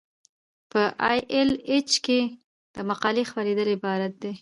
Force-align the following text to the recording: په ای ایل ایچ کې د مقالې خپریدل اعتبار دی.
په 0.71 0.81
ای 1.09 1.19
ایل 1.33 1.51
ایچ 1.69 1.91
کې 2.05 2.19
د 2.75 2.77
مقالې 2.89 3.23
خپریدل 3.29 3.67
اعتبار 3.71 4.01
دی. 4.21 4.33